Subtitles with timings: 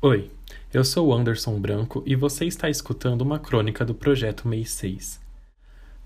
[0.00, 0.30] Oi,
[0.72, 5.20] eu sou Anderson Branco e você está escutando uma crônica do projeto Mês 6.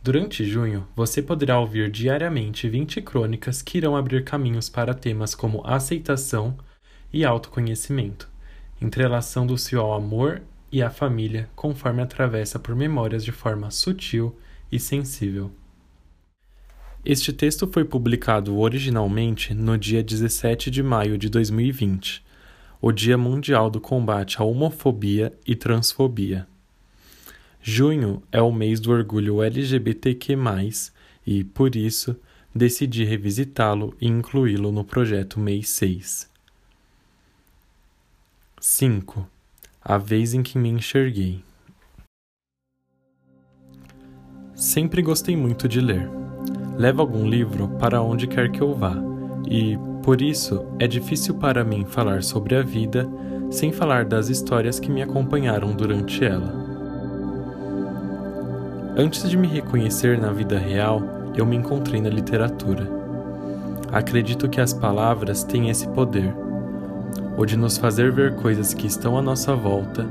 [0.02, 5.60] Durante junho, você poderá ouvir diariamente 20 crônicas que irão abrir caminhos para temas como
[5.66, 6.56] aceitação
[7.12, 8.30] e autoconhecimento,
[8.80, 10.40] entrelaçando-se ao amor
[10.72, 14.34] e à família conforme atravessa por memórias de forma sutil
[14.72, 15.52] e sensível.
[17.04, 22.31] Este texto foi publicado originalmente no dia 17 de maio de 2020
[22.82, 26.48] o Dia Mundial do Combate à Homofobia e Transfobia.
[27.62, 30.36] Junho é o mês do orgulho LGBTQ,
[31.24, 32.16] e, por isso,
[32.52, 36.28] decidi revisitá-lo e incluí-lo no projeto Mês 6.
[38.60, 39.28] 5.
[39.80, 41.40] A vez em que me enxerguei.
[44.56, 46.10] Sempre gostei muito de ler.
[46.76, 48.96] Levo algum livro para onde quer que eu vá
[49.48, 53.08] e, por isso, é difícil para mim falar sobre a vida
[53.50, 56.52] sem falar das histórias que me acompanharam durante ela.
[58.96, 61.02] Antes de me reconhecer na vida real,
[61.36, 62.90] eu me encontrei na literatura.
[63.92, 66.34] Acredito que as palavras têm esse poder,
[67.36, 70.06] ou de nos fazer ver coisas que estão à nossa volta,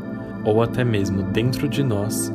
[0.45, 2.31] ou até mesmo dentro de nós,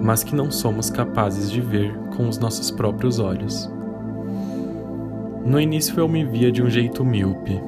[0.00, 3.68] mas que não somos capazes de ver com os nossos próprios olhos.
[5.44, 7.58] No início eu me via de um jeito míope,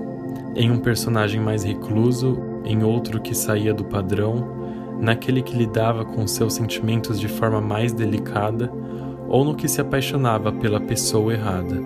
[0.55, 6.27] em um personagem mais recluso, em outro que saía do padrão, naquele que lidava com
[6.27, 8.71] seus sentimentos de forma mais delicada
[9.27, 11.81] ou no que se apaixonava pela pessoa errada.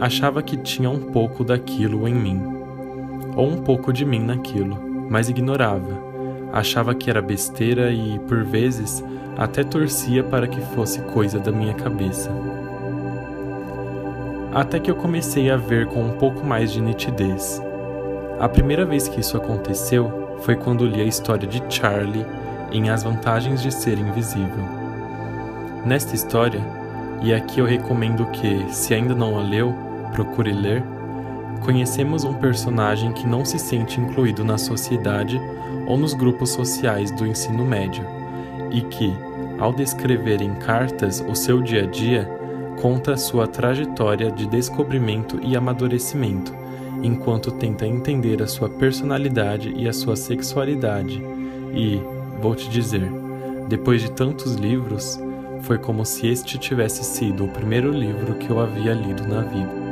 [0.00, 2.40] Achava que tinha um pouco daquilo em mim,
[3.34, 4.78] ou um pouco de mim naquilo,
[5.10, 6.06] mas ignorava.
[6.52, 9.04] Achava que era besteira e, por vezes,
[9.36, 12.55] até torcia para que fosse coisa da minha cabeça
[14.56, 17.62] até que eu comecei a ver com um pouco mais de nitidez.
[18.40, 22.24] A primeira vez que isso aconteceu foi quando li a história de Charlie
[22.72, 24.64] em As Vantagens de Ser Invisível.
[25.84, 26.62] Nesta história,
[27.20, 29.74] e aqui eu recomendo que, se ainda não a leu,
[30.12, 30.82] procure ler,
[31.62, 35.38] conhecemos um personagem que não se sente incluído na sociedade
[35.86, 38.06] ou nos grupos sociais do ensino médio
[38.70, 39.14] e que,
[39.58, 42.45] ao descrever em cartas o seu dia a dia,
[42.80, 46.54] conta sua trajetória de descobrimento e amadurecimento,
[47.02, 51.22] enquanto tenta entender a sua personalidade e a sua sexualidade.
[51.74, 52.00] E,
[52.40, 53.10] vou te dizer,
[53.68, 55.18] depois de tantos livros,
[55.62, 59.86] foi como se este tivesse sido o primeiro livro que eu havia lido na vida.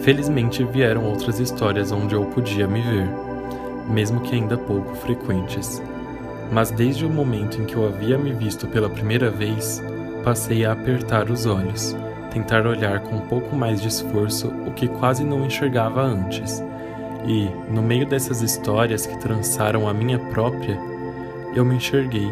[0.00, 3.08] Felizmente vieram outras histórias onde eu podia me ver,
[3.88, 5.82] mesmo que ainda pouco frequentes.
[6.50, 9.82] Mas desde o momento em que eu havia me visto pela primeira vez,
[10.22, 11.96] passei a apertar os olhos,
[12.30, 16.62] tentar olhar com um pouco mais de esforço o que quase não enxergava antes.
[17.26, 20.78] E, no meio dessas histórias que trançaram a minha própria,
[21.54, 22.30] eu me enxerguei.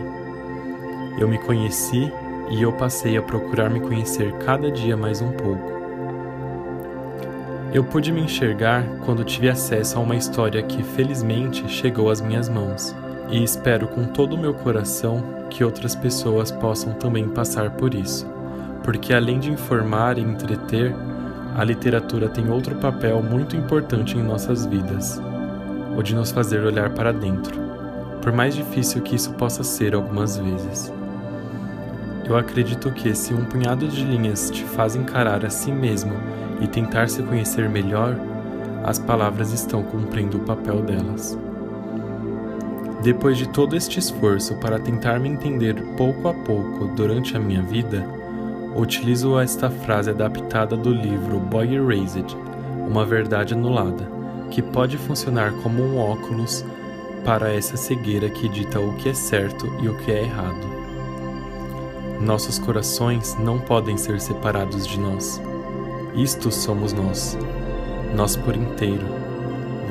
[1.18, 2.12] Eu me conheci
[2.50, 5.72] e eu passei a procurar me conhecer cada dia mais um pouco.
[7.72, 12.48] Eu pude me enxergar quando tive acesso a uma história que felizmente chegou às minhas
[12.48, 12.94] mãos
[13.32, 18.26] e espero com todo o meu coração que outras pessoas possam também passar por isso,
[18.84, 20.94] porque além de informar e entreter,
[21.56, 25.21] a literatura tem outro papel muito importante em nossas vidas,
[25.97, 27.59] o de nos fazer olhar para dentro,
[28.21, 30.92] por mais difícil que isso possa ser algumas vezes.
[32.28, 36.12] Eu acredito que se um punhado de linhas te faz encarar a si mesmo
[36.60, 38.15] e tentar se conhecer melhor,
[38.84, 41.37] as palavras estão cumprindo o papel delas.
[43.02, 47.60] Depois de todo este esforço para tentar me entender pouco a pouco durante a minha
[47.60, 48.06] vida,
[48.76, 52.36] utilizo esta frase adaptada do livro Boy Erased,
[52.88, 54.08] Uma Verdade Anulada,
[54.52, 56.64] que pode funcionar como um óculos
[57.24, 60.64] para essa cegueira que dita o que é certo e o que é errado.
[62.20, 65.42] Nossos corações não podem ser separados de nós.
[66.14, 67.36] Isto somos nós,
[68.14, 69.06] nós por inteiro,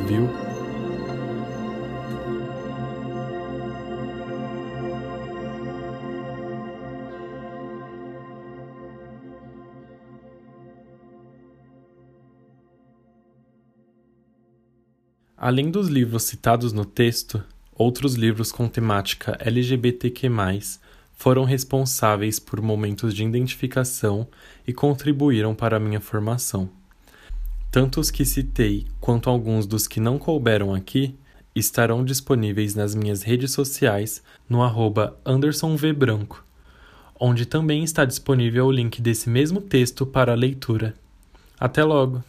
[0.08, 0.51] viu?
[15.44, 17.44] Além dos livros citados no texto,
[17.74, 20.30] outros livros com temática LGBTQ+,
[21.14, 24.28] foram responsáveis por momentos de identificação
[24.68, 26.70] e contribuíram para a minha formação.
[27.72, 31.16] Tanto os que citei quanto alguns dos que não couberam aqui
[31.56, 36.46] estarão disponíveis nas minhas redes sociais no arroba AndersonVBranco,
[37.20, 40.94] onde também está disponível o link desse mesmo texto para leitura.
[41.60, 42.24] Até logo!